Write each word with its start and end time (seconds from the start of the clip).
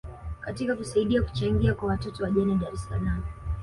katika 0.41 0.75
kusaidia 0.75 1.21
kuchangia 1.21 1.73
kwa 1.73 1.87
watoto 1.89 2.23
wajane 2.23 2.55
dar 2.55 2.73
es 2.73 2.85
Salaam 2.87 3.23